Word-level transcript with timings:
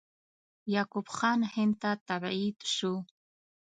یعقوب 0.73 1.07
خان 1.15 1.39
هند 1.55 1.73
ته 1.81 1.91
تبعید 2.07 2.57
شو. 2.75 2.93